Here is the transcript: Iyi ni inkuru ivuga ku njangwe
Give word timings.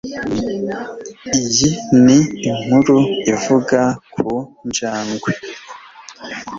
Iyi 1.39 1.69
ni 2.03 2.19
inkuru 2.49 2.99
ivuga 3.33 3.79
ku 4.13 4.27
njangwe 4.67 5.31